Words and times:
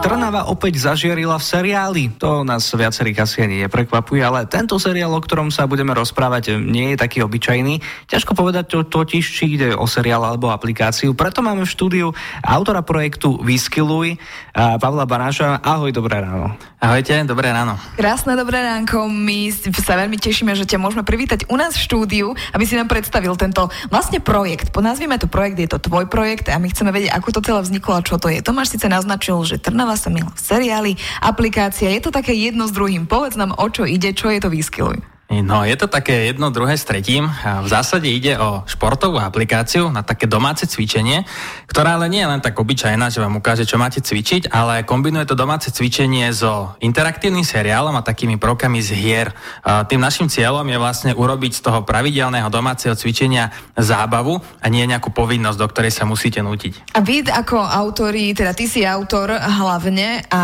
Trnava 0.00 0.48
opäť 0.48 0.80
zažiarila 0.80 1.36
v 1.36 1.44
seriáli. 1.44 2.02
To 2.18 2.40
nás 2.40 2.66
viacerých 2.72 3.20
asi 3.20 3.44
ani 3.44 3.68
neprekvapuje, 3.68 4.24
ale 4.24 4.48
tento 4.48 4.80
seriál, 4.80 5.12
o 5.12 5.20
ktorom 5.20 5.52
sa 5.52 5.68
budeme 5.68 5.92
rozprávať, 5.92 6.56
nie 6.56 6.96
je 6.96 6.98
taký 6.98 7.20
obyčajný. 7.20 7.84
Ťažko 8.08 8.32
povedať 8.32 8.64
to 8.72 8.88
totiž, 8.88 9.22
či 9.22 9.60
ide 9.60 9.76
o 9.76 9.84
seriál 9.84 10.24
alebo 10.24 10.48
aplikáciu. 10.50 11.12
Preto 11.12 11.44
máme 11.44 11.68
v 11.68 11.70
štúdiu 11.70 12.06
autora 12.40 12.80
projektu 12.80 13.38
Vyskiluj, 13.44 14.16
Pavla 14.56 15.04
Banáša. 15.04 15.60
Ahoj, 15.62 15.92
dobré 15.94 16.24
ráno. 16.24 16.56
Ahojte, 16.80 17.20
dobré 17.28 17.52
ráno. 17.52 17.76
Krásne 18.00 18.34
dobré 18.40 18.64
ránko. 18.64 19.04
My 19.04 19.52
sa 19.52 20.00
veľmi 20.00 20.16
tešíme, 20.16 20.56
že 20.56 20.64
ťa 20.64 20.80
môžeme 20.80 21.04
privítať 21.04 21.44
u 21.52 21.60
nás 21.60 21.76
v 21.76 21.84
štúdiu, 21.84 22.32
aby 22.56 22.64
si 22.64 22.72
nám 22.72 22.88
predstavil 22.88 23.36
tento 23.36 23.68
vlastne 23.92 24.18
projekt. 24.18 24.72
Ponazvime 24.72 25.20
to 25.20 25.28
projekt, 25.28 25.60
je 25.60 25.68
to 25.68 25.78
tvoj 25.78 26.08
projekt 26.08 26.48
a 26.48 26.56
my 26.56 26.72
chceme 26.72 26.88
vedieť, 26.88 27.12
ako 27.12 27.36
to 27.36 27.44
celé 27.44 27.60
vzniklo 27.60 28.00
a 28.00 28.02
čo 28.02 28.16
to 28.16 28.32
je. 28.32 28.40
Tomáš 28.40 28.72
síce 28.72 28.88
naznačil, 28.88 29.36
že 29.44 29.60
Trnava 29.60 29.89
sa 29.94 30.10
mila 30.10 30.30
v 30.34 30.40
seriáli, 30.42 30.92
aplikácia, 31.22 31.90
je 31.90 32.02
to 32.02 32.10
také 32.10 32.34
jedno 32.34 32.66
s 32.66 32.74
druhým. 32.74 33.06
Povedz 33.06 33.38
nám, 33.38 33.54
o 33.54 33.66
čo 33.70 33.86
ide, 33.86 34.10
čo 34.12 34.30
je 34.30 34.42
to 34.42 34.50
Výskyluj. 34.50 35.19
No, 35.30 35.62
je 35.62 35.78
to 35.78 35.86
také 35.86 36.26
jedno, 36.26 36.50
druhé 36.50 36.74
s 36.74 36.82
tretím. 36.82 37.30
V 37.46 37.68
zásade 37.70 38.10
ide 38.10 38.34
o 38.34 38.66
športovú 38.66 39.22
aplikáciu 39.22 39.86
na 39.86 40.02
také 40.02 40.26
domáce 40.26 40.66
cvičenie, 40.66 41.22
ktorá 41.70 41.94
ale 41.94 42.10
nie 42.10 42.26
je 42.26 42.30
len 42.34 42.42
tak 42.42 42.58
obyčajná, 42.58 43.14
že 43.14 43.22
vám 43.22 43.38
ukáže, 43.38 43.62
čo 43.62 43.78
máte 43.78 44.02
cvičiť, 44.02 44.50
ale 44.50 44.82
kombinuje 44.82 45.30
to 45.30 45.38
domáce 45.38 45.70
cvičenie 45.70 46.34
so 46.34 46.74
interaktívnym 46.82 47.46
seriálom 47.46 47.94
a 47.94 48.02
takými 48.02 48.42
prokami 48.42 48.82
z 48.82 48.90
hier. 48.90 49.30
Tým 49.62 50.02
našim 50.02 50.26
cieľom 50.26 50.66
je 50.66 50.82
vlastne 50.82 51.12
urobiť 51.14 51.62
z 51.62 51.62
toho 51.62 51.86
pravidelného 51.86 52.50
domáceho 52.50 52.98
cvičenia 52.98 53.54
zábavu 53.78 54.42
a 54.58 54.66
nie 54.66 54.82
nejakú 54.82 55.14
povinnosť, 55.14 55.58
do 55.62 55.66
ktorej 55.70 55.94
sa 55.94 56.10
musíte 56.10 56.42
nútiť. 56.42 56.98
A 56.98 57.06
vy 57.06 57.22
ako 57.30 57.54
autori, 57.62 58.34
teda 58.34 58.50
ty 58.50 58.66
si 58.66 58.82
autor 58.82 59.30
hlavne 59.38 60.26
a 60.26 60.42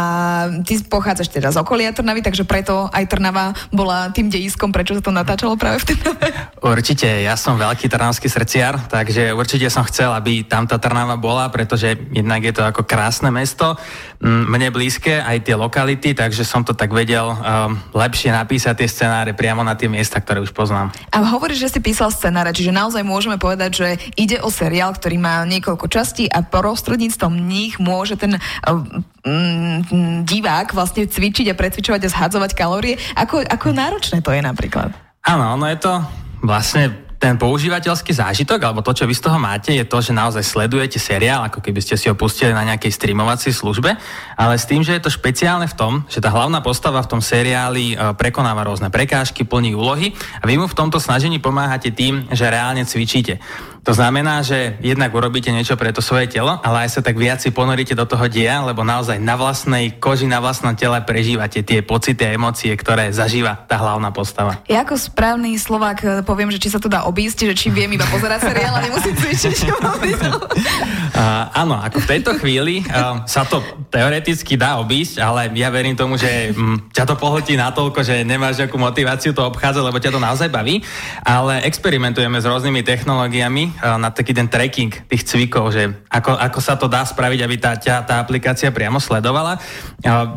ty 0.62 0.78
pochádzaš 0.78 1.34
teda 1.34 1.50
z 1.50 1.58
okolia 1.58 1.90
Trnavy, 1.90 2.22
takže 2.22 2.46
preto 2.46 2.86
aj 2.94 3.10
Trnava 3.10 3.50
bola 3.74 4.14
tým 4.14 4.30
dejiskom 4.30 4.70
prečo 4.76 4.92
sa 4.92 5.00
to 5.00 5.08
natáčalo 5.08 5.56
práve 5.56 5.80
v 5.80 5.96
Trnave? 5.96 6.28
Určite, 6.66 7.06
ja 7.06 7.38
som 7.38 7.54
veľký 7.54 7.86
trnavský 7.86 8.26
srdciar, 8.26 8.90
takže 8.90 9.30
určite 9.30 9.70
som 9.70 9.86
chcel, 9.86 10.10
aby 10.10 10.42
tam 10.42 10.66
tá 10.66 10.82
Trnava 10.82 11.14
bola, 11.14 11.46
pretože 11.46 11.94
jednak 12.10 12.42
je 12.42 12.50
to 12.50 12.66
ako 12.66 12.82
krásne 12.82 13.30
mesto, 13.30 13.78
mne 14.18 14.74
blízke 14.74 15.22
aj 15.22 15.46
tie 15.46 15.54
lokality, 15.54 16.10
takže 16.10 16.42
som 16.42 16.66
to 16.66 16.74
tak 16.74 16.90
vedel 16.90 17.30
um, 17.30 17.78
lepšie 17.94 18.34
napísať 18.34 18.82
tie 18.82 18.88
scenáre 18.90 19.30
priamo 19.30 19.62
na 19.62 19.78
tie 19.78 19.86
miesta, 19.86 20.18
ktoré 20.18 20.42
už 20.42 20.50
poznám. 20.50 20.90
A 21.14 21.22
hovoríš, 21.22 21.70
že 21.70 21.78
si 21.78 21.80
písal 21.80 22.10
scenáre, 22.10 22.50
čiže 22.50 22.74
naozaj 22.74 23.06
môžeme 23.06 23.38
povedať, 23.38 23.70
že 23.70 23.88
ide 24.18 24.42
o 24.42 24.50
seriál, 24.50 24.90
ktorý 24.90 25.22
má 25.22 25.46
niekoľko 25.46 25.86
častí 25.86 26.26
a 26.26 26.42
prostredníctvom 26.42 27.46
nich 27.46 27.78
môže 27.78 28.18
ten 28.18 28.42
um, 28.66 30.26
divák 30.26 30.74
vlastne 30.74 31.06
cvičiť 31.06 31.46
a 31.54 31.58
precvičovať 31.58 32.10
a 32.10 32.12
zhadzovať 32.12 32.58
kalórie. 32.58 32.98
Ako, 33.14 33.46
ako 33.46 33.70
náročné 33.70 34.18
to 34.18 34.34
je 34.34 34.42
napríklad. 34.42 34.90
Áno, 35.22 35.54
ono 35.54 35.70
je 35.70 35.78
to 35.78 36.25
vlastne 36.44 37.06
ten 37.16 37.40
používateľský 37.40 38.12
zážitok, 38.12 38.60
alebo 38.60 38.84
to, 38.84 38.92
čo 38.92 39.08
vy 39.08 39.16
z 39.16 39.24
toho 39.24 39.40
máte, 39.40 39.72
je 39.72 39.88
to, 39.88 39.98
že 40.04 40.12
naozaj 40.12 40.44
sledujete 40.44 41.00
seriál, 41.00 41.48
ako 41.48 41.64
keby 41.64 41.80
ste 41.80 41.96
si 41.96 42.12
ho 42.12 42.14
pustili 42.14 42.52
na 42.52 42.62
nejakej 42.68 42.92
streamovacej 42.92 43.56
službe, 43.56 43.96
ale 44.36 44.54
s 44.60 44.68
tým, 44.68 44.84
že 44.84 44.92
je 44.94 45.02
to 45.02 45.10
špeciálne 45.10 45.64
v 45.64 45.74
tom, 45.74 45.92
že 46.12 46.20
tá 46.20 46.28
hlavná 46.28 46.60
postava 46.60 47.00
v 47.00 47.10
tom 47.16 47.24
seriáli 47.24 47.96
e, 47.96 48.14
prekonáva 48.20 48.68
rôzne 48.68 48.92
prekážky, 48.92 49.48
plní 49.48 49.72
úlohy 49.72 50.12
a 50.12 50.44
vy 50.44 50.60
mu 50.60 50.68
v 50.68 50.76
tomto 50.76 51.00
snažení 51.00 51.40
pomáhate 51.40 51.88
tým, 51.88 52.28
že 52.28 52.52
reálne 52.52 52.84
cvičíte. 52.84 53.40
To 53.86 53.94
znamená, 53.94 54.42
že 54.42 54.74
jednak 54.82 55.14
urobíte 55.14 55.54
niečo 55.54 55.78
pre 55.78 55.94
to 55.94 56.02
svoje 56.02 56.26
telo, 56.26 56.58
ale 56.66 56.90
aj 56.90 56.98
sa 56.98 57.00
tak 57.06 57.14
viac 57.14 57.38
si 57.38 57.54
ponoríte 57.54 57.94
do 57.94 58.02
toho 58.02 58.26
dia, 58.26 58.58
lebo 58.58 58.82
naozaj 58.82 59.22
na 59.22 59.38
vlastnej 59.38 59.94
koži, 60.02 60.26
na 60.26 60.42
vlastnom 60.42 60.74
tele 60.74 60.98
prežívate 61.06 61.62
tie 61.62 61.86
pocity 61.86 62.18
a 62.26 62.34
emócie, 62.34 62.74
ktoré 62.74 63.14
zažíva 63.14 63.54
tá 63.70 63.78
hlavná 63.78 64.10
postava. 64.10 64.58
Ja 64.66 64.82
ako 64.82 64.98
správny 64.98 65.54
Slovák 65.54 65.98
eh, 66.02 66.10
poviem, 66.26 66.50
že 66.50 66.58
či 66.58 66.74
sa 66.74 66.82
to 66.82 66.90
dá 66.90 67.06
obísť, 67.06 67.46
že 67.46 67.54
či 67.54 67.70
viem 67.70 67.86
iba 67.94 68.02
pozerať 68.10 68.50
seriál 68.50 68.74
a 68.74 68.82
nemusím 68.82 69.14
cvičiť. 69.22 69.70
uh, 69.70 71.54
áno, 71.62 71.78
ako 71.78 72.02
v 72.02 72.10
tejto 72.10 72.42
chvíli 72.42 72.82
uh, 72.90 73.22
sa 73.22 73.46
to 73.46 73.62
teoreticky 73.86 74.58
dá 74.58 74.82
obísť, 74.82 75.22
ale 75.22 75.54
ja 75.54 75.70
verím 75.70 75.94
tomu, 75.94 76.18
že 76.18 76.50
um, 76.58 76.74
ťa 76.90 77.06
to 77.06 77.14
pohltí 77.14 77.54
natoľko, 77.54 78.02
že 78.02 78.26
nemáš 78.26 78.58
nejakú 78.58 78.74
motiváciu 78.82 79.30
to 79.30 79.46
obchádzať, 79.46 79.82
lebo 79.86 80.02
ťa 80.02 80.10
to 80.10 80.18
naozaj 80.18 80.50
baví, 80.50 80.82
ale 81.22 81.62
experimentujeme 81.62 82.42
s 82.42 82.50
rôznymi 82.50 82.82
technológiami, 82.82 83.75
na 83.80 84.08
taký 84.10 84.32
ten 84.32 84.48
tracking 84.48 84.92
tých 85.06 85.22
cvikov, 85.28 85.72
že 85.72 85.92
ako, 86.08 86.34
ako 86.36 86.58
sa 86.60 86.74
to 86.74 86.88
dá 86.88 87.04
spraviť, 87.04 87.40
aby 87.44 87.56
tá, 87.60 87.76
tá, 87.76 88.02
tá 88.02 88.14
aplikácia 88.18 88.72
priamo 88.72 88.98
sledovala. 88.98 89.60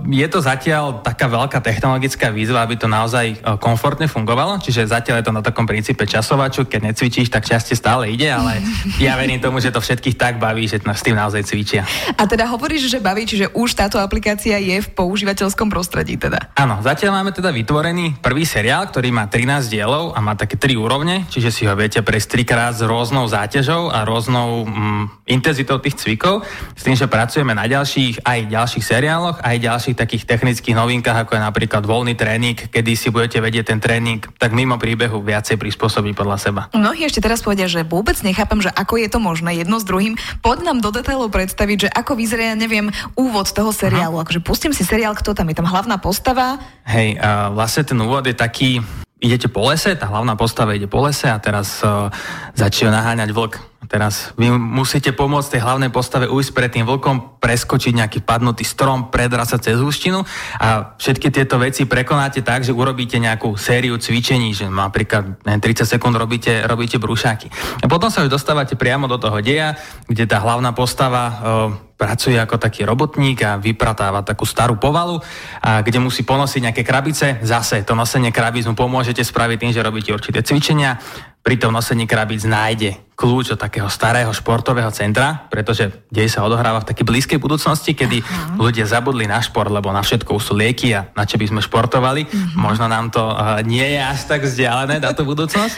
Je 0.08 0.28
to 0.28 0.40
zatiaľ 0.44 1.02
taká 1.02 1.32
veľká 1.32 1.60
technologická 1.64 2.30
výzva, 2.30 2.64
aby 2.64 2.76
to 2.76 2.88
naozaj 2.92 3.40
komfortne 3.64 4.06
fungovalo, 4.06 4.60
čiže 4.62 4.90
zatiaľ 4.92 5.22
je 5.22 5.26
to 5.30 5.36
na 5.36 5.44
takom 5.44 5.66
princípe 5.66 6.04
časovaču, 6.04 6.68
keď 6.68 6.94
necvičíš, 6.94 7.32
tak 7.32 7.48
časte 7.48 7.74
stále 7.74 8.12
ide, 8.12 8.30
ale 8.30 8.60
ja 9.06 9.16
verím 9.16 9.42
tomu, 9.42 9.64
že 9.64 9.74
to 9.74 9.82
všetkých 9.82 10.16
tak 10.20 10.38
baví, 10.38 10.68
že 10.68 10.82
s 10.82 11.06
tým 11.06 11.16
naozaj 11.16 11.48
cvičia. 11.48 11.84
A 12.18 12.28
teda 12.28 12.50
hovoríš, 12.50 12.92
že 12.92 13.00
baví, 13.00 13.24
čiže 13.24 13.54
už 13.56 13.78
táto 13.78 14.02
aplikácia 14.02 14.60
je 14.60 14.84
v 14.84 14.90
používateľskom 14.92 15.72
prostredí 15.72 16.20
teda? 16.20 16.52
Áno, 16.58 16.82
zatiaľ 16.84 17.22
máme 17.22 17.32
teda 17.32 17.54
vytvorený 17.56 18.20
prvý 18.20 18.44
seriál, 18.44 18.90
ktorý 18.92 19.14
má 19.16 19.30
13 19.32 19.72
dielov 19.72 20.12
a 20.14 20.20
má 20.20 20.36
také 20.36 20.60
tri 20.60 20.76
úrovne, 20.76 21.24
čiže 21.32 21.50
si 21.54 21.64
ho 21.64 21.74
viete 21.78 22.04
prejsť 22.04 22.28
trikrát 22.36 22.74
s 22.76 22.84
rôznou 22.84 23.19
záťažou 23.28 23.92
a 23.92 24.06
rôznou 24.08 24.64
mm, 24.64 25.28
intenzitou 25.28 25.82
tých 25.82 26.00
cvikov, 26.00 26.46
s 26.78 26.82
tým, 26.86 26.96
že 26.96 27.10
pracujeme 27.10 27.52
na 27.52 27.68
ďalších 27.68 28.24
aj 28.24 28.40
ďalších 28.48 28.86
seriáloch, 28.86 29.42
aj 29.44 29.58
ďalších 29.60 29.98
takých 29.98 30.24
technických 30.30 30.78
novinkách, 30.78 31.28
ako 31.28 31.36
je 31.36 31.42
napríklad 31.44 31.84
voľný 31.84 32.16
tréning, 32.16 32.56
kedy 32.56 32.92
si 32.96 33.10
budete 33.10 33.42
vedieť 33.42 33.76
ten 33.76 33.80
tréning 33.82 34.22
tak 34.38 34.56
mimo 34.56 34.80
príbehu 34.80 35.20
viacej 35.20 35.60
prispôsobiť 35.60 36.14
podľa 36.16 36.38
seba. 36.40 36.62
Mnohí 36.72 37.04
ešte 37.04 37.20
teraz 37.20 37.44
povedia, 37.44 37.66
že 37.66 37.84
vôbec 37.84 38.16
nechápem, 38.22 38.62
že 38.64 38.72
ako 38.72 39.02
je 39.02 39.10
to 39.10 39.20
možné 39.20 39.60
jedno 39.60 39.82
s 39.82 39.88
druhým. 39.88 40.16
Poď 40.40 40.70
nám 40.70 40.80
do 40.80 40.94
detailov 40.94 41.32
predstaviť, 41.34 41.78
že 41.88 41.90
ako 41.90 42.16
vyzerá, 42.16 42.56
neviem, 42.56 42.92
úvod 43.18 43.50
toho 43.52 43.74
seriálu. 43.74 44.20
Aha. 44.20 44.24
Akože 44.28 44.44
pustím 44.44 44.76
si 44.76 44.84
seriál, 44.86 45.16
kto 45.16 45.34
tam 45.34 45.48
je 45.50 45.56
tam 45.58 45.68
hlavná 45.68 45.98
postava. 46.00 46.60
Hej, 46.86 47.18
uh, 47.18 47.52
vlastne 47.54 47.84
ten 47.86 47.98
úvod 48.00 48.26
je 48.28 48.36
taký, 48.36 48.84
idete 49.20 49.52
po 49.52 49.68
lese, 49.68 49.96
tá 50.00 50.08
hlavná 50.08 50.40
postava 50.40 50.76
ide 50.76 50.88
po 50.88 51.04
lese 51.04 51.28
a 51.28 51.38
teraz 51.40 51.84
uh, 51.84 52.08
začína 52.56 52.92
naháňať 52.92 53.30
vlk. 53.36 53.56
Teraz 53.90 54.38
vy 54.38 54.54
musíte 54.54 55.10
pomôcť 55.18 55.58
tej 55.58 55.66
hlavnej 55.66 55.90
postave 55.90 56.30
ujsť 56.30 56.52
pred 56.54 56.70
tým 56.70 56.86
vlkom, 56.86 57.42
preskočiť 57.42 57.98
nejaký 57.98 58.20
padnutý 58.22 58.62
strom, 58.62 59.10
predrať 59.10 59.58
cez 59.58 59.82
húštinu 59.82 60.22
a 60.62 60.94
všetky 61.02 61.34
tieto 61.34 61.58
veci 61.58 61.90
prekonáte 61.90 62.46
tak, 62.46 62.62
že 62.62 62.70
urobíte 62.70 63.18
nejakú 63.18 63.58
sériu 63.58 63.98
cvičení, 63.98 64.54
že 64.54 64.70
napríklad 64.70 65.42
ne, 65.42 65.58
30 65.58 65.90
sekúnd 65.90 66.14
robíte, 66.14 66.70
robíte 66.70 67.02
brúšaky. 67.02 67.50
A 67.82 67.90
potom 67.90 68.14
sa 68.14 68.22
už 68.22 68.30
dostávate 68.30 68.78
priamo 68.78 69.10
do 69.10 69.18
toho 69.18 69.42
deja, 69.42 69.74
kde 70.06 70.30
tá 70.30 70.38
hlavná 70.38 70.70
postava 70.70 71.24
uh, 71.26 71.89
pracuje 72.00 72.40
ako 72.40 72.56
taký 72.56 72.88
robotník 72.88 73.44
a 73.44 73.60
vypratáva 73.60 74.24
takú 74.24 74.48
starú 74.48 74.80
povalu, 74.80 75.20
a 75.60 75.84
kde 75.84 76.00
musí 76.00 76.24
ponosiť 76.24 76.72
nejaké 76.72 76.84
krabice. 76.88 77.44
Zase 77.44 77.84
to 77.84 77.92
nosenie 77.92 78.32
krabíc 78.32 78.64
mu 78.64 78.80
pomôžete 78.80 79.20
spraviť 79.20 79.58
tým, 79.60 79.74
že 79.76 79.84
robíte 79.84 80.16
určité 80.16 80.40
cvičenia. 80.40 80.96
Pri 81.44 81.60
tom 81.60 81.76
nosení 81.76 82.08
krabíc 82.08 82.48
nájde 82.48 83.09
kľúč 83.20 83.52
od 83.52 83.60
takého 83.60 83.92
starého 83.92 84.32
športového 84.32 84.88
centra, 84.96 85.52
pretože 85.52 85.92
dej 86.08 86.32
sa 86.32 86.48
odohráva 86.48 86.80
v 86.80 86.88
takej 86.88 87.04
blízkej 87.04 87.40
budúcnosti, 87.44 87.92
kedy 87.92 88.24
Aha. 88.24 88.56
ľudia 88.56 88.88
zabudli 88.88 89.28
na 89.28 89.44
šport, 89.44 89.68
lebo 89.68 89.92
na 89.92 90.00
všetko 90.00 90.40
sú 90.40 90.56
lieky 90.56 90.96
a 90.96 91.12
na 91.12 91.28
čo 91.28 91.36
by 91.36 91.52
sme 91.52 91.60
športovali. 91.60 92.24
Uh-huh. 92.24 92.72
Možno 92.72 92.88
nám 92.88 93.12
to 93.12 93.20
uh, 93.20 93.60
nie 93.68 93.84
je 93.84 94.00
až 94.00 94.24
tak 94.24 94.48
vzdialené, 94.48 95.04
táto 95.04 95.28
budúcnosť. 95.28 95.76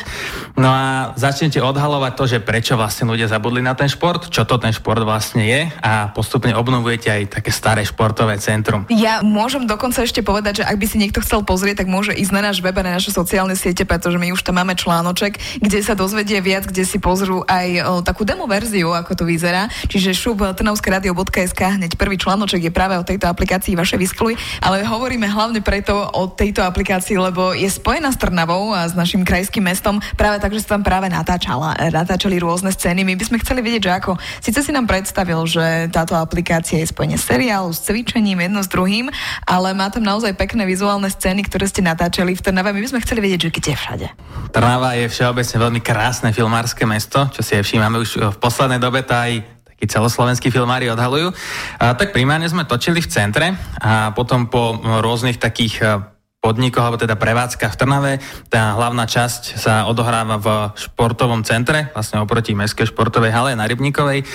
No 0.53 0.69
a 0.69 1.17
začnete 1.17 1.57
odhalovať 1.57 2.13
to, 2.13 2.23
že 2.29 2.37
prečo 2.45 2.77
vlastne 2.77 3.09
ľudia 3.09 3.25
zabudli 3.25 3.65
na 3.65 3.73
ten 3.73 3.89
šport, 3.89 4.29
čo 4.29 4.45
to 4.45 4.61
ten 4.61 4.69
šport 4.69 5.01
vlastne 5.01 5.41
je 5.41 5.61
a 5.81 6.13
postupne 6.13 6.53
obnovujete 6.53 7.09
aj 7.09 7.41
také 7.41 7.49
staré 7.49 7.81
športové 7.81 8.37
centrum. 8.37 8.85
Ja 8.93 9.25
môžem 9.25 9.65
dokonca 9.65 10.05
ešte 10.05 10.21
povedať, 10.21 10.61
že 10.61 10.67
ak 10.69 10.77
by 10.77 10.85
si 10.85 11.01
niekto 11.01 11.25
chcel 11.25 11.41
pozrieť, 11.41 11.81
tak 11.81 11.89
môže 11.89 12.13
ísť 12.13 12.33
na 12.37 12.53
náš 12.53 12.61
web 12.61 12.77
a 12.77 12.85
na 12.85 13.01
naše 13.01 13.09
sociálne 13.09 13.57
siete, 13.57 13.81
pretože 13.81 14.21
my 14.21 14.29
už 14.29 14.45
tam 14.45 14.61
máme 14.61 14.77
článoček, 14.77 15.41
kde 15.57 15.79
sa 15.81 15.97
dozvedie 15.97 16.37
viac, 16.37 16.69
kde 16.69 16.85
si 16.85 17.01
pozrú 17.01 17.30
môžu 17.31 17.47
aj 17.47 17.67
o, 17.87 18.03
takú 18.03 18.27
demo 18.27 18.43
verziu, 18.43 18.91
ako 18.91 19.15
to 19.15 19.23
vyzerá. 19.23 19.71
Čiže 19.87 20.11
šup 20.11 20.43
trnavskeradio.sk 20.43 21.79
hneď 21.79 21.95
prvý 21.95 22.19
článoček 22.19 22.67
je 22.67 22.73
práve 22.75 22.99
o 22.99 23.07
tejto 23.07 23.31
aplikácii 23.31 23.79
vaše 23.79 23.95
vyskluj, 23.95 24.35
ale 24.59 24.83
hovoríme 24.83 25.23
hlavne 25.31 25.63
preto 25.63 25.95
o 25.95 26.27
tejto 26.27 26.59
aplikácii, 26.67 27.15
lebo 27.15 27.55
je 27.55 27.71
spojená 27.71 28.11
s 28.11 28.19
Trnavou 28.19 28.75
a 28.75 28.83
s 28.83 28.91
našim 28.91 29.23
krajským 29.23 29.63
mestom 29.63 30.03
práve 30.19 30.43
tak, 30.43 30.51
že 30.51 30.67
sa 30.67 30.75
tam 30.75 30.83
práve 30.83 31.07
natáčala, 31.07 31.71
natáčali 31.79 32.35
rôzne 32.35 32.75
scény. 32.75 33.07
My 33.07 33.15
by 33.15 33.23
sme 33.23 33.37
chceli 33.39 33.63
vedieť, 33.63 33.87
že 33.87 33.91
ako, 33.95 34.11
síce 34.43 34.59
si 34.59 34.71
nám 34.75 34.91
predstavil, 34.91 35.39
že 35.47 35.87
táto 35.87 36.19
aplikácia 36.19 36.83
je 36.83 36.91
spojenie 36.91 37.15
seriálu 37.15 37.71
s 37.71 37.87
cvičením 37.87 38.43
jedno 38.43 38.59
s 38.59 38.67
druhým, 38.67 39.07
ale 39.47 39.71
má 39.71 39.87
tam 39.87 40.03
naozaj 40.03 40.35
pekné 40.35 40.67
vizuálne 40.67 41.07
scény, 41.07 41.47
ktoré 41.47 41.69
ste 41.69 41.85
natáčali 41.85 42.35
v 42.35 42.43
Trnave. 42.43 42.75
My 42.75 42.81
by 42.83 42.89
sme 42.91 43.03
chceli 43.05 43.23
vedieť, 43.23 43.47
že 43.47 43.53
kde 43.53 43.73
všade. 43.77 44.07
Trnava 44.51 44.99
je 44.99 45.05
všeobecne 45.07 45.57
veľmi 45.61 45.79
krásne 45.79 46.29
filmárske 46.33 46.83
mesto, 46.89 47.20
čo 47.29 47.45
si 47.45 47.53
aj 47.59 47.67
všímame 47.67 48.01
už 48.01 48.33
v 48.33 48.37
poslednej 48.41 48.81
dobe, 48.81 49.05
tá 49.05 49.29
aj 49.29 49.45
takí 49.67 49.85
celoslovenskí 49.85 50.49
filmári 50.49 50.89
odhalujú. 50.89 51.29
A, 51.77 51.93
tak 51.93 52.15
primárne 52.15 52.49
sme 52.49 52.65
točili 52.65 53.03
v 53.03 53.11
centre 53.11 53.53
a 53.77 54.15
potom 54.17 54.49
po 54.49 54.81
rôznych 54.81 55.37
takých 55.37 56.07
podnikoch, 56.41 56.81
alebo 56.81 56.97
teda 56.97 57.21
prevádzka 57.21 57.69
v 57.69 57.77
Trnave. 57.77 58.13
Tá 58.49 58.73
hlavná 58.73 59.05
časť 59.05 59.61
sa 59.61 59.85
odohráva 59.85 60.41
v 60.41 60.73
športovom 60.73 61.45
centre, 61.45 61.93
vlastne 61.93 62.17
oproti 62.17 62.57
Mestskej 62.57 62.89
športovej 62.89 63.29
hale 63.29 63.53
na 63.53 63.69
Rybníkovej. 63.69 64.25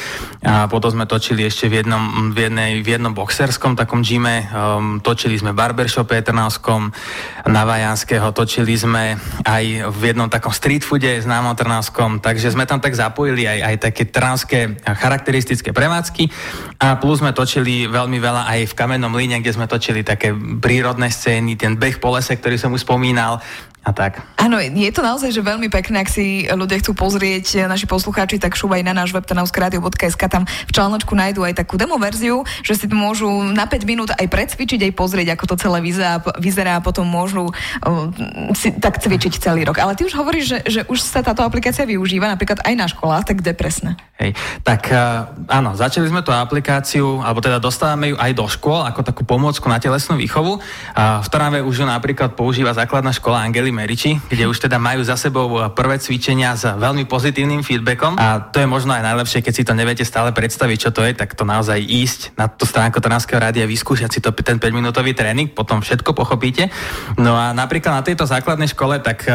A 0.47 0.70
potom 0.70 0.94
sme 0.94 1.11
točili 1.11 1.43
ešte 1.43 1.67
v 1.67 1.82
jednom, 1.82 2.31
v 2.31 2.47
jednej, 2.47 2.79
v 2.79 2.94
jednom 2.94 3.11
boxerskom 3.11 3.75
takom 3.75 4.06
gyme. 4.06 4.47
Um, 4.55 5.03
točili 5.03 5.35
sme 5.35 5.50
v 5.50 5.58
barbershope 5.58 6.23
Trnavskom 6.23 6.94
na 7.50 7.62
Vajanského. 7.67 8.31
Točili 8.31 8.79
sme 8.79 9.19
aj 9.43 9.91
v 9.91 10.00
jednom 10.06 10.31
takom 10.31 10.55
street 10.55 10.87
foode 10.87 11.11
známom 11.11 11.59
Trnavskom. 11.59 12.23
Takže 12.23 12.55
sme 12.55 12.70
tam 12.70 12.79
tak 12.79 12.94
zapojili 12.94 13.50
aj, 13.50 13.59
aj 13.67 13.76
také 13.82 14.06
trnavské 14.06 14.79
charakteristické 14.94 15.75
prevádzky. 15.75 16.31
A 16.87 17.02
plus 17.02 17.19
sme 17.19 17.35
točili 17.35 17.91
veľmi 17.91 18.23
veľa 18.23 18.47
aj 18.47 18.61
v 18.70 18.76
Kamennom 18.79 19.11
líne, 19.11 19.43
kde 19.43 19.59
sme 19.59 19.67
točili 19.67 20.06
také 20.06 20.31
prírodné 20.62 21.11
scény, 21.11 21.59
ten 21.59 21.75
beh 21.75 21.96
po 21.99 22.15
lese, 22.15 22.37
ktorý 22.37 22.57
som 22.57 22.73
už 22.73 22.85
spomínal 22.85 23.41
a 23.87 23.94
tak. 23.94 24.19
Áno, 24.35 24.59
je 24.59 24.91
to 24.91 24.99
naozaj 24.99 25.31
že 25.31 25.47
veľmi 25.47 25.71
pekné, 25.71 26.03
ak 26.03 26.11
si 26.11 26.43
ľudia 26.50 26.83
chcú 26.83 26.99
pozrieť, 26.99 27.47
eh, 27.55 27.71
naši 27.71 27.87
poslucháči, 27.87 28.43
tak 28.43 28.59
šúbaj 28.59 28.83
na 28.83 28.91
náš 28.91 29.15
web 29.15 29.23
tanavskradio.sk, 29.23 30.23
tam 30.27 30.43
v 30.43 30.73
článku 30.75 31.15
nájdú 31.15 31.47
aj 31.47 31.62
takú 31.62 31.79
demo 31.79 31.94
verziu, 31.94 32.43
že 32.67 32.75
si 32.75 32.91
to 32.91 32.99
môžu 32.99 33.31
na 33.55 33.71
5 33.71 33.87
minút 33.87 34.11
aj 34.11 34.27
predsvičiť, 34.27 34.91
aj 34.91 34.93
pozrieť, 34.99 35.38
ako 35.38 35.55
to 35.55 35.56
celé 35.62 35.79
vyzerá, 35.79 36.19
vyzerá 36.43 36.83
a 36.83 36.83
potom 36.83 37.06
môžu 37.06 37.47
uh, 37.47 38.11
si 38.59 38.75
tak 38.75 38.99
cvičiť 38.99 39.38
celý 39.38 39.62
rok. 39.62 39.79
Ale 39.79 39.94
ty 39.94 40.03
už 40.03 40.19
hovoríš, 40.19 40.44
že, 40.50 40.59
že 40.67 40.81
už 40.91 40.99
sa 40.99 41.23
táto 41.23 41.47
aplikácia 41.47 41.87
využíva 41.87 42.27
napríklad 42.27 42.67
aj 42.67 42.75
na 42.75 42.91
školách, 42.91 43.23
tak 43.23 43.38
kde 43.38 43.55
presne? 43.55 43.94
Hej, 44.19 44.35
tak 44.67 44.91
uh, 44.91 45.31
áno, 45.47 45.79
začali 45.79 46.11
sme 46.11 46.27
tú 46.27 46.35
aplikáciu, 46.35 47.23
alebo 47.23 47.44
teda 47.44 47.62
dostávame 47.62 48.11
ju 48.11 48.17
aj 48.19 48.33
do 48.35 48.50
škôl 48.50 48.83
ako 48.83 49.06
takú 49.06 49.23
pomôcku 49.23 49.69
na 49.71 49.79
telesnú 49.79 50.19
výchovu. 50.19 50.59
Uh, 50.59 51.23
v 51.23 51.29
Trnave 51.31 51.61
už 51.62 51.85
ju 51.85 51.87
napríklad 51.87 52.33
používa 52.33 52.73
základná 52.73 53.12
škola 53.12 53.44
Angely 53.44 53.75
Meriči, 53.76 54.17
kde 54.32 54.49
už 54.49 54.56
teda 54.64 54.81
majú 54.81 55.05
za 55.05 55.20
sebou 55.20 55.61
prvé 55.76 56.00
cvičenia 56.00 56.56
s 56.56 56.64
veľmi 56.64 57.05
pozitívnym 57.05 57.61
feedbackom 57.61 58.17
a 58.17 58.40
to 58.49 58.64
je 58.64 58.69
možno 58.69 58.96
aj 58.96 59.05
najlepšie, 59.05 59.44
keď 59.44 59.52
si 59.52 59.67
to 59.69 59.76
neviete 59.76 60.08
stále 60.08 60.32
predstaviť, 60.32 60.88
čo 60.88 60.90
to 60.96 61.05
je, 61.05 61.12
tak 61.12 61.37
to 61.37 61.44
naozaj 61.44 61.76
ísť 61.76 62.32
na 62.40 62.49
tú 62.49 62.64
stránku 62.64 62.96
Trnavského 63.05 63.37
rádia, 63.37 63.69
vyskúšať 63.69 64.11
si 64.17 64.20
to, 64.25 64.32
ten 64.32 64.56
5-minútový 64.56 65.12
tréning, 65.12 65.52
potom 65.52 65.84
všetko 65.84 66.17
pochopíte. 66.17 66.73
No 67.20 67.37
a 67.37 67.52
napríklad 67.52 68.00
na 68.00 68.06
tejto 68.06 68.25
základnej 68.25 68.73
škole, 68.73 68.96
tak 69.05 69.28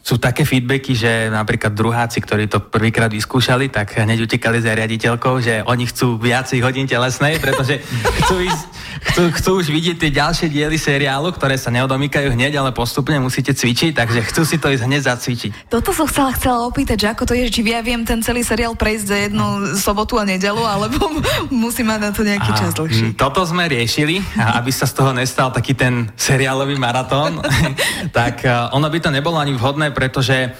sú 0.00 0.16
také 0.16 0.48
feedbacky, 0.48 0.96
že 0.96 1.28
napríklad 1.28 1.76
druháci, 1.76 2.24
ktorí 2.24 2.48
to 2.48 2.64
prvýkrát 2.64 3.12
vyskúšali, 3.12 3.68
tak 3.68 4.00
hneď 4.00 4.24
utekali 4.24 4.58
za 4.58 4.72
riaditeľkou, 4.72 5.34
že 5.44 5.60
oni 5.68 5.84
chcú 5.86 6.16
viacej 6.16 6.64
hodín 6.64 6.88
telesnej, 6.88 7.36
pretože 7.36 7.84
chcú, 8.24 8.40
ísť, 8.40 8.62
chcú, 9.10 9.22
chcú 9.30 9.50
už 9.62 9.70
vidieť 9.70 9.96
tie 10.02 10.10
ďalšie 10.10 10.46
diely 10.50 10.74
seriálu, 10.74 11.30
ktoré 11.30 11.54
sa 11.54 11.70
neodomýkajú 11.70 12.34
hneď, 12.34 12.58
ale 12.58 12.74
postupne 12.74 13.16
musíte 13.22 13.54
cvičiť, 13.54 13.94
takže 13.94 14.20
chcú 14.26 14.42
si 14.42 14.56
to 14.58 14.72
ísť 14.72 14.84
hneď 14.90 15.02
zacvičiť. 15.06 15.50
Toto 15.70 15.94
som 15.94 16.10
chcela, 16.10 16.34
chcela 16.34 16.66
opýtať, 16.66 17.06
že 17.06 17.08
ako 17.14 17.30
to 17.30 17.34
je, 17.38 17.46
či 17.52 17.62
ja 17.62 17.84
viem 17.84 18.02
ten 18.02 18.18
celý 18.24 18.42
seriál 18.42 18.74
prejsť 18.74 19.04
za 19.06 19.18
jednu 19.30 19.46
sobotu 19.78 20.18
a 20.18 20.24
nedelu, 20.26 20.60
alebo 20.64 20.98
musí 21.52 21.86
mať 21.86 22.00
na 22.02 22.10
to 22.10 22.26
nejaký 22.26 22.50
čas 22.56 22.74
dlhší. 22.74 23.14
Toto 23.14 23.46
sme 23.46 23.70
riešili, 23.70 24.18
aby 24.36 24.70
sa 24.74 24.88
z 24.88 24.96
toho 24.98 25.14
nestal 25.14 25.54
taký 25.54 25.78
ten 25.78 26.10
seriálový 26.18 26.74
maratón, 26.80 27.38
tak 28.16 28.42
ono 28.74 28.86
by 28.90 28.98
to 28.98 29.10
nebolo 29.12 29.38
ani 29.38 29.54
vhodné 29.54 29.92
pretože 30.00 30.50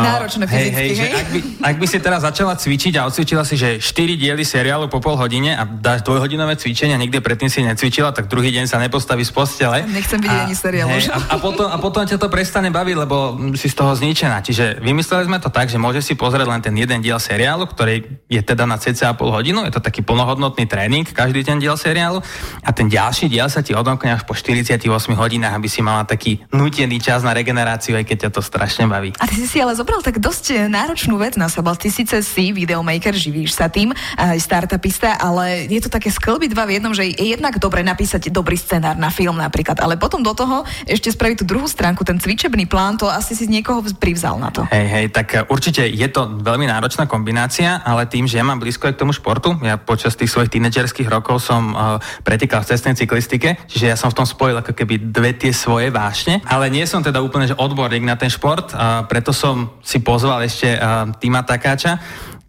Náročné 0.00 0.44
fyzicky, 0.48 0.72
hej, 0.72 0.88
hej, 0.88 0.90
hej? 0.96 1.12
Ak, 1.12 1.28
by, 1.28 1.38
ak 1.60 1.76
by 1.76 1.86
si 1.86 1.98
teraz 2.00 2.20
začala 2.24 2.56
cvičiť 2.56 2.96
a 2.96 3.04
odcvičila 3.04 3.44
si, 3.44 3.60
že 3.60 3.76
4 3.76 4.16
diely 4.16 4.44
seriálu 4.46 4.88
po 4.88 5.04
pol 5.04 5.20
hodine 5.20 5.52
a 5.52 5.68
dáš 5.68 6.00
dvojhodinové 6.08 6.56
cvičenia, 6.56 6.96
nikde 6.96 7.20
predtým 7.20 7.52
si 7.52 7.60
necvičila, 7.60 8.16
tak 8.16 8.32
druhý 8.32 8.48
deň 8.54 8.64
sa 8.70 8.80
nepostaví 8.80 9.26
z 9.26 9.32
postele. 9.34 9.84
Nechcem 9.84 10.22
vidieť 10.22 10.40
ani 10.48 10.56
seriál. 10.56 10.88
Hej, 10.88 11.12
a, 11.12 11.18
a, 11.18 11.36
potom, 11.36 11.68
a 11.68 11.76
potom 11.76 12.06
ťa 12.08 12.16
to 12.16 12.32
prestane 12.32 12.72
baviť, 12.72 12.96
lebo 12.96 13.16
si 13.58 13.68
z 13.68 13.76
toho 13.76 13.92
zničená. 13.92 14.40
Čiže 14.40 14.80
vymysleli 14.80 15.28
sme 15.28 15.38
to 15.42 15.52
tak, 15.52 15.68
že 15.68 15.76
môže 15.76 16.00
si 16.00 16.16
pozrieť 16.16 16.48
len 16.48 16.62
ten 16.64 16.74
jeden 16.78 17.04
diel 17.04 17.20
seriálu, 17.20 17.68
ktorý 17.68 18.06
je 18.30 18.40
teda 18.40 18.64
na 18.64 18.80
cca 18.80 19.12
pol 19.18 19.34
hodinu, 19.34 19.66
je 19.66 19.74
to 19.74 19.82
taký 19.82 20.00
plnohodnotný 20.06 20.64
tréning, 20.64 21.04
každý 21.04 21.42
ten 21.42 21.58
diel 21.58 21.76
seriálu 21.76 22.22
a 22.62 22.70
ten 22.70 22.86
ďalší 22.86 23.26
diel 23.26 23.50
sa 23.50 23.60
ti 23.60 23.74
odomkne 23.74 24.14
až 24.14 24.22
po 24.22 24.32
48 24.32 24.86
hodinách, 25.18 25.54
aby 25.58 25.68
si 25.68 25.82
mala 25.82 26.06
taký 26.06 26.40
nutený 26.54 27.02
čas 27.02 27.26
na 27.26 27.34
regeneráciu, 27.34 27.98
aj 27.98 28.04
keď 28.06 28.16
ťa 28.28 28.30
to 28.30 28.40
strašne 28.40 28.84
baví. 28.86 29.10
A 29.18 29.26
ty 29.26 29.42
si 29.42 29.58
ale 29.58 29.74
zobral 29.82 29.98
tak 29.98 30.22
dosť 30.22 30.70
náročnú 30.70 31.18
vec 31.18 31.34
na 31.34 31.50
seba. 31.50 31.74
Ty 31.74 31.90
síce 31.90 32.22
si 32.22 32.54
videomaker, 32.54 33.18
živíš 33.18 33.58
sa 33.58 33.66
tým, 33.66 33.90
aj 34.14 34.38
startupista, 34.38 35.18
ale 35.18 35.66
je 35.66 35.82
to 35.82 35.90
také 35.90 36.06
sklbiť 36.06 36.54
dva 36.54 36.70
v 36.70 36.78
jednom, 36.78 36.94
že 36.94 37.10
je 37.10 37.34
jednak 37.34 37.58
dobre 37.58 37.82
napísať 37.82 38.30
dobrý 38.30 38.54
scenár 38.54 38.94
na 38.94 39.10
film 39.10 39.34
napríklad, 39.34 39.82
ale 39.82 39.98
potom 39.98 40.22
do 40.22 40.30
toho 40.38 40.62
ešte 40.86 41.10
spraviť 41.10 41.42
tú 41.42 41.44
druhú 41.50 41.66
stránku, 41.66 42.06
ten 42.06 42.22
cvičebný 42.22 42.70
plán, 42.70 42.94
to 42.94 43.10
asi 43.10 43.34
si 43.34 43.50
niekoho 43.50 43.82
privzal 43.98 44.38
na 44.38 44.54
to. 44.54 44.62
Hej, 44.70 44.86
hej, 44.86 45.06
tak 45.10 45.34
e, 45.34 45.42
určite 45.50 45.82
je 45.82 46.08
to 46.14 46.30
veľmi 46.30 46.70
náročná 46.70 47.10
kombinácia, 47.10 47.82
ale 47.82 48.06
tým, 48.06 48.30
že 48.30 48.38
ja 48.38 48.46
mám 48.46 48.62
blízko 48.62 48.86
aj 48.86 48.94
k 48.94 49.02
tomu 49.02 49.10
športu, 49.10 49.58
ja 49.66 49.82
počas 49.82 50.14
tých 50.14 50.30
svojich 50.30 50.54
tínedžerských 50.54 51.10
rokov 51.10 51.42
som 51.42 51.74
uh, 51.74 51.98
pretekal 52.22 52.62
v 52.62 52.70
cestnej 52.70 52.94
cyklistike, 52.94 53.58
čiže 53.66 53.90
ja 53.90 53.96
som 53.98 54.14
v 54.14 54.22
tom 54.22 54.26
spojil 54.30 54.62
ako 54.62 54.78
keby 54.78 55.10
dve 55.10 55.34
tie 55.34 55.50
svoje 55.50 55.90
vášne, 55.90 56.38
ale 56.46 56.70
nie 56.70 56.86
som 56.86 57.02
teda 57.02 57.18
úplne 57.18 57.50
že 57.50 57.58
odborník 57.58 58.06
na 58.06 58.14
ten 58.14 58.30
šport, 58.30 58.70
a 58.78 59.02
preto 59.10 59.34
som 59.34 59.61
si 59.82 60.02
pozval 60.02 60.42
ešte 60.46 60.78
uh, 60.78 61.10
Tima 61.18 61.42
Takáča, 61.42 61.98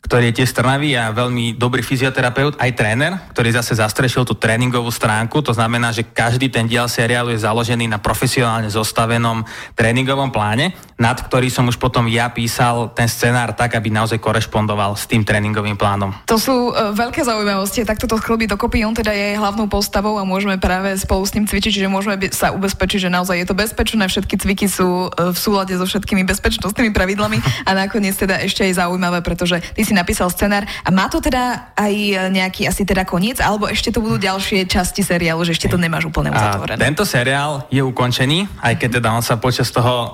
ktorý 0.04 0.30
je 0.30 0.44
tiež 0.44 0.52
Trnavý 0.52 1.00
a 1.00 1.16
veľmi 1.16 1.56
dobrý 1.56 1.80
fyzioterapeut, 1.80 2.60
aj 2.60 2.76
tréner, 2.76 3.16
ktorý 3.32 3.56
zase 3.56 3.80
zastrešil 3.80 4.28
tú 4.28 4.36
tréningovú 4.36 4.92
stránku. 4.92 5.40
To 5.40 5.56
znamená, 5.56 5.96
že 5.96 6.04
každý 6.04 6.52
ten 6.52 6.68
diel 6.68 6.92
seriálu 6.92 7.32
je 7.32 7.48
založený 7.48 7.88
na 7.88 8.04
profesionálne 8.04 8.68
zostavenom 8.68 9.48
tréningovom 9.80 10.28
pláne, 10.28 10.76
nad 11.00 11.16
ktorý 11.16 11.48
som 11.48 11.72
už 11.72 11.80
potom 11.80 12.04
ja 12.12 12.28
písal 12.28 12.92
ten 12.92 13.08
scenár 13.08 13.56
tak, 13.56 13.80
aby 13.80 13.88
naozaj 13.88 14.20
korešpondoval 14.20 15.00
s 15.00 15.08
tým 15.08 15.24
tréningovým 15.24 15.80
plánom. 15.80 16.12
To 16.28 16.36
sú 16.36 16.76
uh, 16.76 16.92
veľké 16.92 17.24
zaujímavosti, 17.24 17.88
takto 17.88 18.04
to 18.04 18.20
chlbí 18.20 18.44
dokopy. 18.44 18.84
On 18.84 18.92
teda 18.92 19.16
je 19.16 19.40
hlavnou 19.40 19.72
postavou 19.72 20.20
a 20.20 20.28
môžeme 20.28 20.60
práve 20.60 21.00
spolu 21.00 21.24
s 21.24 21.32
ním 21.32 21.48
cvičiť, 21.48 21.80
čiže 21.80 21.88
môžeme 21.88 22.20
sa 22.36 22.52
ubezpečiť, 22.52 23.08
že 23.08 23.10
naozaj 23.10 23.40
je 23.40 23.48
to 23.48 23.56
bezpečné, 23.56 24.04
všetky 24.12 24.36
cviky 24.36 24.68
sú 24.68 25.08
uh, 25.08 25.32
v 25.32 25.38
súlade 25.40 25.72
so 25.80 25.88
všetkými 25.88 26.28
bezpečnostnými 26.28 26.92
pravidlami 26.92 27.40
a 27.64 27.72
nakoniec 27.72 28.20
teda 28.20 28.44
ešte 28.44 28.68
aj 28.68 28.84
zaujímavé, 28.84 29.24
pretože 29.24 29.64
ty 29.74 29.82
si 29.88 29.93
si 29.94 29.96
napísal 29.96 30.34
scenár 30.34 30.66
a 30.66 30.90
má 30.90 31.06
to 31.06 31.22
teda 31.22 31.70
aj 31.78 31.94
nejaký 32.34 32.66
asi 32.66 32.82
teda 32.82 33.06
koniec, 33.06 33.38
alebo 33.38 33.70
ešte 33.70 33.94
to 33.94 34.02
budú 34.02 34.18
ďalšie 34.18 34.66
časti 34.66 35.06
seriálu, 35.06 35.46
že 35.46 35.54
ešte 35.54 35.70
to 35.70 35.78
nemáš 35.78 36.10
úplne 36.10 36.34
uzatvorené? 36.34 36.82
Tento 36.82 37.06
seriál 37.06 37.70
je 37.70 37.86
ukončený, 37.86 38.50
aj 38.58 38.74
keď 38.82 38.90
teda 38.98 39.14
on 39.14 39.22
sa 39.22 39.38
počas 39.38 39.70
toho 39.70 39.94
o, 39.94 40.06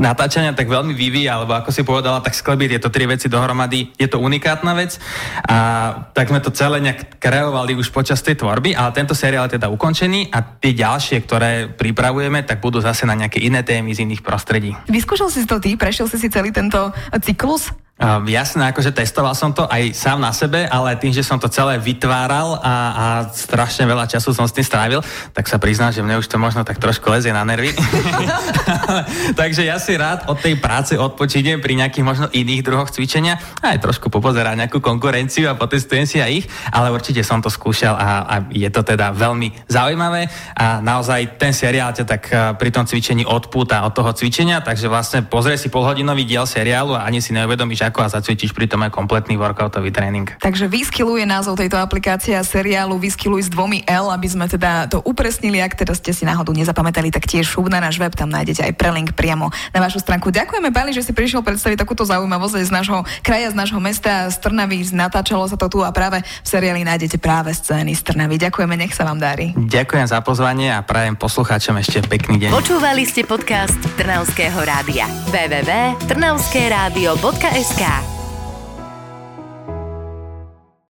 natáčania 0.00 0.56
tak 0.56 0.72
veľmi 0.72 0.96
vyvíja, 0.96 1.36
alebo 1.36 1.52
ako 1.52 1.68
si 1.68 1.84
povedala, 1.84 2.24
tak 2.24 2.32
sklebiť 2.32 2.80
tieto 2.80 2.88
tri 2.88 3.04
veci 3.04 3.28
dohromady, 3.28 3.92
je 4.00 4.08
to 4.08 4.16
unikátna 4.16 4.72
vec 4.72 4.96
a 5.44 5.56
tak 6.16 6.32
sme 6.32 6.40
to 6.40 6.48
celé 6.48 6.80
nejak 6.80 7.20
kreovali 7.20 7.76
už 7.76 7.92
počas 7.92 8.24
tej 8.24 8.40
tvorby, 8.40 8.72
ale 8.72 8.96
tento 8.96 9.12
seriál 9.12 9.52
je 9.52 9.60
teda 9.60 9.68
ukončený 9.68 10.32
a 10.32 10.40
tie 10.40 10.72
ďalšie, 10.72 11.20
ktoré 11.28 11.68
pripravujeme, 11.76 12.40
tak 12.48 12.64
budú 12.64 12.80
zase 12.80 13.04
na 13.04 13.12
nejaké 13.12 13.44
iné 13.44 13.60
témy 13.60 13.92
z 13.92 14.08
iných 14.08 14.24
prostredí. 14.24 14.72
Vyskúšal 14.88 15.28
si 15.28 15.44
to 15.44 15.60
ty, 15.60 15.76
prešiel 15.76 16.08
si 16.08 16.16
si 16.16 16.32
celý 16.32 16.54
tento 16.54 16.94
cyklus? 17.20 17.74
Uh, 17.94 18.26
jasné, 18.26 18.74
akože 18.74 18.90
testoval 18.90 19.38
som 19.38 19.54
to 19.54 19.70
aj 19.70 19.94
sám 19.94 20.18
na 20.18 20.34
sebe, 20.34 20.66
ale 20.66 20.98
tým, 20.98 21.14
že 21.14 21.22
som 21.22 21.38
to 21.38 21.46
celé 21.46 21.78
vytváral 21.78 22.58
a, 22.58 22.74
a 22.90 23.04
strašne 23.30 23.86
veľa 23.86 24.10
času 24.10 24.34
som 24.34 24.50
s 24.50 24.56
tým 24.56 24.66
strávil, 24.66 24.98
tak 25.30 25.46
sa 25.46 25.62
priznám, 25.62 25.94
že 25.94 26.02
mne 26.02 26.18
už 26.18 26.26
to 26.26 26.34
možno 26.34 26.66
tak 26.66 26.82
trošku 26.82 27.06
lezie 27.06 27.30
na 27.30 27.46
nervy. 27.46 27.70
Takže 29.40 29.62
ja 29.62 29.78
si 29.78 29.94
rád 29.94 30.26
od 30.26 30.42
tej 30.42 30.58
práce 30.58 30.98
odpočínem 30.98 31.62
pri 31.62 31.78
nejakých 31.78 32.02
možno 32.02 32.26
iných 32.34 32.66
druhoch 32.66 32.90
cvičenia 32.90 33.38
a 33.62 33.78
aj 33.78 33.86
trošku 33.86 34.10
popozerám 34.10 34.58
nejakú 34.58 34.82
konkurenciu 34.82 35.46
a 35.46 35.54
potestujem 35.54 36.02
si 36.02 36.18
aj 36.18 36.30
ich, 36.34 36.46
ale 36.74 36.90
určite 36.90 37.22
som 37.22 37.38
to 37.38 37.46
skúšal 37.46 37.94
a, 37.94 38.26
a 38.26 38.34
je 38.50 38.66
to 38.74 38.82
teda 38.82 39.14
veľmi 39.14 39.70
zaujímavé 39.70 40.26
a 40.58 40.82
naozaj 40.82 41.38
ten 41.38 41.54
seriál 41.54 41.94
ťa 41.94 42.04
tak 42.10 42.22
pri 42.58 42.70
tom 42.74 42.90
cvičení 42.90 43.22
odpúta 43.22 43.86
od 43.86 43.94
toho 43.94 44.10
cvičenia, 44.10 44.58
takže 44.66 44.90
vlastne 44.90 45.22
pozrie 45.22 45.54
si 45.54 45.70
polhodinový 45.70 46.26
diel 46.26 46.42
seriálu 46.42 46.98
a 46.98 47.06
ani 47.06 47.22
si 47.22 47.30
neuvedomíš, 47.30 47.83
ako 47.88 48.04
a 48.04 48.08
zacvičíš 48.08 48.56
pri 48.56 48.66
tom 48.66 48.82
aj 48.82 48.90
kompletný 48.92 49.36
workoutový 49.36 49.92
tréning. 49.92 50.32
Takže 50.40 50.70
Vyskilu 50.70 51.20
je 51.20 51.26
názov 51.28 51.60
tejto 51.60 51.76
aplikácie 51.76 52.32
a 52.32 52.42
seriálu 52.42 52.96
Vyskiluj 52.96 53.46
s 53.46 53.50
dvomi 53.52 53.84
L, 53.84 54.08
aby 54.08 54.28
sme 54.28 54.48
teda 54.48 54.88
to 54.88 55.04
upresnili, 55.04 55.60
ak 55.60 55.76
teda 55.76 55.92
ste 55.92 56.16
si 56.16 56.24
náhodou 56.24 56.56
nezapamätali, 56.56 57.12
tak 57.12 57.28
tiež 57.28 57.44
šup 57.44 57.68
na 57.68 57.80
náš 57.80 58.00
web, 58.00 58.16
tam 58.16 58.32
nájdete 58.32 58.64
aj 58.64 58.72
prelink 58.78 59.12
priamo 59.12 59.52
na 59.72 59.80
vašu 59.84 60.00
stránku. 60.00 60.32
Ďakujeme, 60.32 60.72
Pali, 60.72 60.96
že 60.96 61.04
si 61.04 61.12
prišiel 61.12 61.44
predstaviť 61.44 61.76
takúto 61.80 62.04
zaujímavosť 62.06 62.64
z 62.64 62.72
nášho 62.72 63.04
kraja, 63.20 63.50
z 63.52 63.56
nášho 63.58 63.80
mesta, 63.82 64.30
z 64.30 64.38
Trnavy, 64.40 64.86
natáčalo 64.94 65.48
sa 65.50 65.56
to 65.58 65.68
tu 65.68 65.84
a 65.84 65.90
práve 65.90 66.22
v 66.22 66.46
seriáli 66.46 66.84
nájdete 66.86 67.18
práve 67.18 67.50
scény 67.52 67.94
z 67.98 68.02
Trnavy. 68.06 68.38
Ďakujeme, 68.38 68.76
nech 68.78 68.94
sa 68.94 69.02
vám 69.04 69.18
darí. 69.18 69.52
Ďakujem 69.56 70.06
za 70.08 70.20
pozvanie 70.22 70.70
a 70.70 70.82
prajem 70.86 71.16
poslucháčom 71.18 71.76
ešte 71.82 72.06
pekný 72.06 72.38
deň. 72.46 72.54
Počúvali 72.54 73.02
ste 73.08 73.24
podcast 73.26 73.74
Trnavského 73.98 74.62
rádia. 74.62 75.10
www.trnavskeradio.sk 75.34 77.73
Ska. 77.74 78.23